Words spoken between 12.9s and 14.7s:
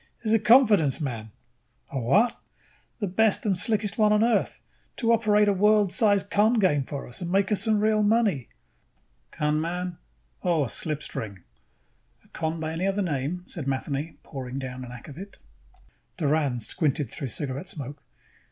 name," said Matheny, pouring